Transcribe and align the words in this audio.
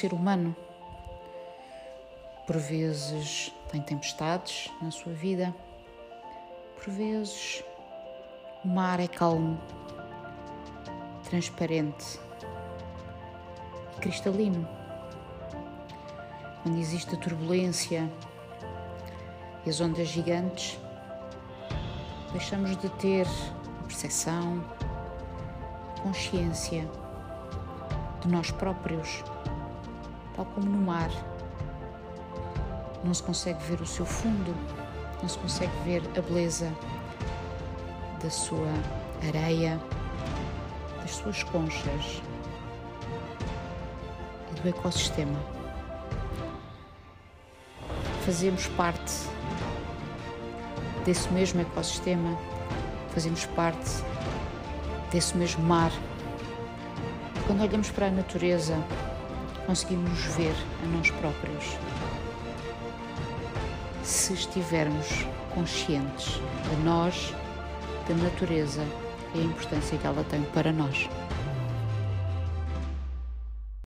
ser 0.00 0.14
humano. 0.14 0.56
Por 2.46 2.56
vezes 2.56 3.54
tem 3.70 3.82
tempestades 3.82 4.70
na 4.80 4.90
sua 4.90 5.12
vida, 5.12 5.54
por 6.74 6.90
vezes 6.90 7.62
o 8.64 8.68
mar 8.68 8.98
é 8.98 9.06
calmo, 9.06 9.60
transparente 11.28 12.18
e 13.94 14.00
cristalino. 14.00 14.66
Quando 16.62 16.78
existe 16.78 17.14
a 17.14 17.18
turbulência 17.18 18.10
e 19.66 19.70
as 19.70 19.82
ondas 19.82 20.08
gigantes, 20.08 20.78
deixamos 22.32 22.74
de 22.78 22.88
ter 22.88 23.26
percepção, 23.86 24.64
consciência 26.02 26.88
de 28.22 28.28
nós 28.28 28.50
próprios, 28.50 29.22
tal 30.40 30.46
como 30.54 30.70
no 30.70 30.78
mar. 30.78 31.10
Não 33.04 33.12
se 33.12 33.22
consegue 33.22 33.62
ver 33.64 33.80
o 33.80 33.86
seu 33.86 34.06
fundo, 34.06 34.54
não 35.20 35.28
se 35.28 35.38
consegue 35.38 35.72
ver 35.84 36.02
a 36.16 36.22
beleza 36.22 36.72
da 38.22 38.30
sua 38.30 38.72
areia, 39.26 39.78
das 41.02 41.10
suas 41.12 41.42
conchas 41.42 42.22
e 44.50 44.60
do 44.60 44.68
ecossistema. 44.68 45.38
Fazemos 48.24 48.66
parte 48.68 49.12
desse 51.04 51.30
mesmo 51.32 51.60
ecossistema, 51.60 52.38
fazemos 53.10 53.44
parte 53.46 53.90
desse 55.10 55.36
mesmo 55.36 55.62
mar. 55.64 55.92
Quando 57.46 57.62
olhamos 57.62 57.90
para 57.90 58.06
a 58.06 58.10
natureza, 58.10 58.76
conseguimos 59.70 60.18
ver 60.36 60.52
a 60.82 60.86
nós 60.88 61.12
próprios. 61.12 61.64
Se 64.02 64.32
estivermos 64.32 65.06
conscientes 65.54 66.40
de 66.68 66.84
nós, 66.84 67.32
da 68.08 68.14
natureza 68.16 68.84
e 69.32 69.38
a 69.38 69.44
importância 69.44 69.96
que 69.96 70.04
ela 70.04 70.24
tem 70.24 70.42
para 70.42 70.72
nós. 70.72 71.08